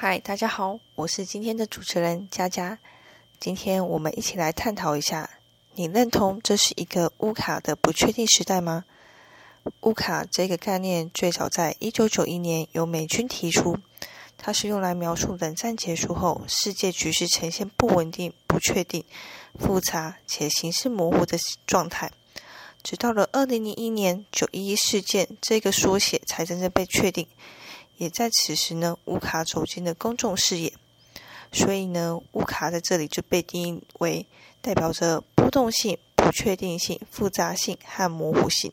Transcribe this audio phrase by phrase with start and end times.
[0.00, 2.78] 嗨，大家好，我是今天的主持人佳佳。
[3.40, 5.28] 今天我们一起来探讨一下：
[5.74, 8.84] 你认同这是一个乌卡的不确定时代吗？
[9.80, 13.76] 乌卡这个概念最早在一九九一年由美军提出，
[14.36, 19.04] 它是用来描述冷战结束后世界局势呈现不稳定、不确定、
[19.58, 21.36] 复杂且形式模糊的
[21.66, 22.12] 状态。
[22.84, 27.26] 直到了二零零一年九一一事件，这个缩写才真正被确定。
[27.98, 30.72] 也在此时呢，乌卡走进了公众视野，
[31.52, 34.24] 所以呢，乌卡在这里就被定义为
[34.62, 38.72] 代表着波动性、不确定性、复杂性和模糊性。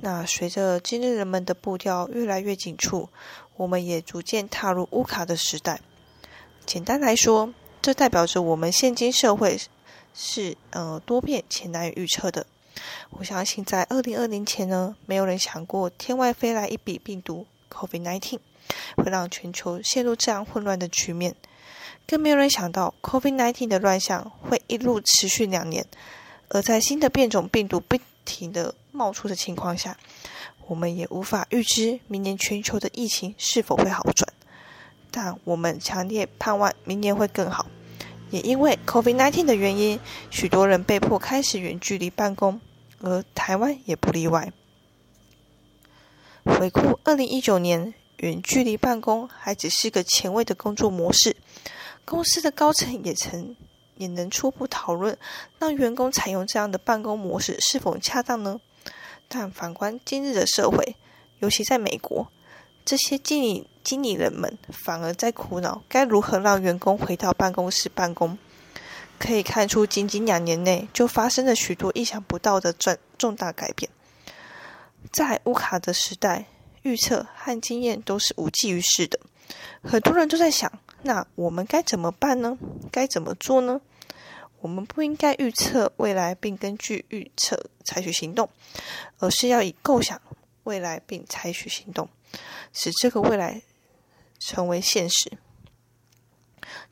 [0.00, 3.08] 那随着今日人们的步调越来越紧促，
[3.56, 5.80] 我们也逐渐踏入乌卡的时代。
[6.66, 9.60] 简单来说，这代表着我们现今社会
[10.12, 12.46] 是呃多变且难以预测的。
[13.10, 17.46] 我相信在二零二零前呢，没有人想过天外飞来一笔病毒。
[17.72, 18.38] COVID-19
[18.96, 21.34] 会让全球陷入这样混乱的局面，
[22.06, 25.86] 更没有人想到 COVID-19 的乱象会一路持续两年。
[26.48, 29.96] 而在新的变种病毒不停的冒出的情况下，
[30.66, 34.32] 我们也无法预知明年全球的疫情是否会好转。
[35.10, 37.66] 但我们强烈盼望明年会更好。
[38.30, 39.98] 也因为 COVID-19 的原因，
[40.30, 42.60] 许多人被迫开始远距离办公，
[43.00, 44.52] 而台湾也不例外。
[46.48, 51.36] 回顾二零一九年，远距离办公还只是个前卫的工作模式，
[52.04, 53.54] 公司的高层也曾
[53.96, 55.16] 也能初步讨论，
[55.58, 58.60] 让员工采用这样的办公模式是否恰当呢？
[59.28, 60.96] 但反观今日的社会，
[61.40, 62.26] 尤其在美国，
[62.84, 68.38] 这些经理经理人们反而在苦恼该如何让员工回到办公室办公。
[69.18, 73.90] 可以看出，仅仅两年内就发生了许多意想不到的重重大改变。
[75.12, 76.46] 在乌卡的时代，
[76.82, 79.18] 预测和经验都是无济于事的。
[79.82, 80.70] 很多人都在想：
[81.02, 82.58] 那我们该怎么办呢？
[82.90, 83.80] 该怎么做呢？
[84.60, 88.50] 我们不应该预测未来并根据预测采取行动，
[89.18, 90.20] 而是要以构想
[90.64, 92.08] 未来并采取行动，
[92.72, 93.62] 使这个未来
[94.40, 95.30] 成为现实。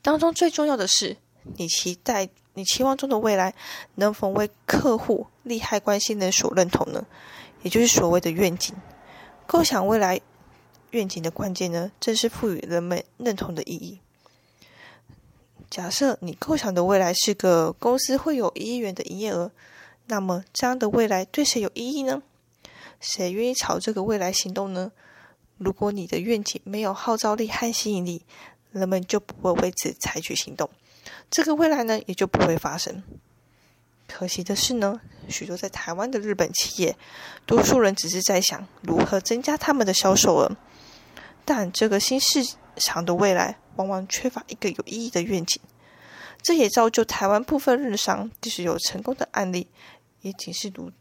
[0.00, 1.16] 当中最重要的是，
[1.56, 3.52] 你期待、你期望中的未来
[3.96, 7.04] 能否为客户、利害关系人所认同呢？
[7.66, 8.76] 也就是所谓的愿景，
[9.44, 10.20] 构想未来
[10.92, 13.98] 愿景的关键呢，正是赋予人们认同的意义。
[15.68, 19.50] 假设你构想的未来是个公司会有一亿元的营业额，
[20.06, 22.22] 那么这样的未来对谁有意义呢？
[23.00, 24.92] 谁愿意朝这个未来行动呢？
[25.58, 28.22] 如果你的愿景没有号召力和吸引力，
[28.70, 30.70] 人们就不会为此采取行动，
[31.28, 33.02] 这个未来呢，也就不会发生。
[34.08, 36.96] 可惜的是呢，许多在台湾的日本企业，
[37.44, 40.56] 多数人只是在想如何增加他们的销售额，
[41.44, 42.40] 但这个新市
[42.76, 45.60] 场的未来往往缺乏一个有意义的愿景。
[46.40, 49.66] 这也造就台湾部分日商即使有成功的案例，
[50.20, 50.92] 也仅是如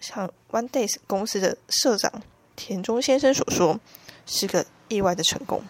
[0.00, 2.22] 像 One Days 公司的社长
[2.56, 3.78] 田中先生所说，
[4.24, 5.62] 是个意外的成功。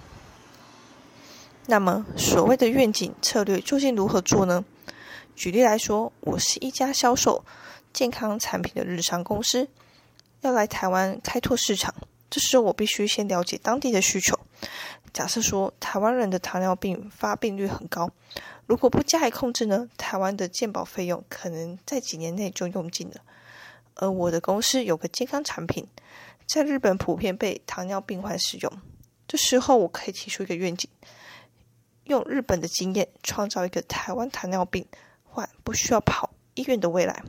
[1.66, 4.64] 那么，所谓的愿景策略究竟如何做呢？
[5.34, 7.44] 举例来说，我是一家销售
[7.92, 9.68] 健康产品的日商公司，
[10.42, 11.94] 要来台湾开拓市场。
[12.30, 14.38] 这时候，我必须先了解当地的需求。
[15.12, 18.10] 假设说，台湾人的糖尿病发病率很高，
[18.66, 23.16] 如果不加以控制呢，台湾的健保费用可能在几年内就用尽了。
[23.96, 25.86] 而我的公司有个健康产品，
[26.46, 28.72] 在日本普遍被糖尿病患使用。
[29.28, 30.88] 这时候，我可以提出一个愿景，
[32.04, 34.86] 用日本的经验，创造一个台湾糖尿病。
[35.32, 37.24] 换不需要跑医院的未来。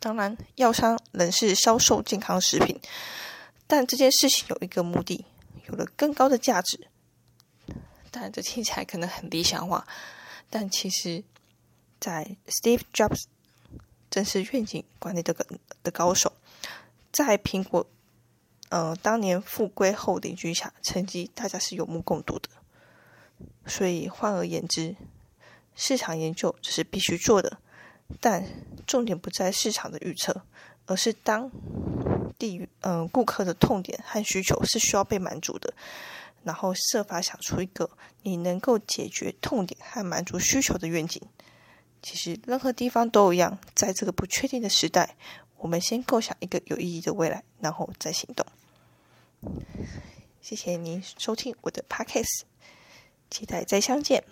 [0.00, 2.80] 当然，药商仍是销售健康食品，
[3.66, 5.26] 但这件事情有一个目的，
[5.68, 6.88] 有了更高的价值。
[8.10, 9.86] 当然，这听起来可能很理想化，
[10.48, 11.22] 但其实，
[12.00, 13.24] 在 Steve Jobs
[14.10, 15.46] 正是愿景管理的个
[15.82, 16.32] 的高手，
[17.12, 17.86] 在苹果
[18.70, 22.48] 呃当年复归后领军下，成绩大家是有目共睹的。
[23.66, 24.96] 所以，换而言之。
[25.74, 27.58] 市场研究这是必须做的，
[28.20, 28.44] 但
[28.86, 30.42] 重点不在市场的预测，
[30.86, 31.50] 而是当
[32.38, 35.72] 地嗯顾客的痛点和需求是需要被满足的，
[36.44, 37.88] 然后设法想出一个
[38.22, 41.22] 你能够解决痛点和满足需求的愿景。
[42.02, 45.16] 其实任何地方都一样，在这个不确定的时代，
[45.56, 48.44] 我们先构想一个有意义的未来，然后再行动。
[50.40, 52.42] 谢谢您收听我的 podcast，
[53.30, 54.24] 期待再相见。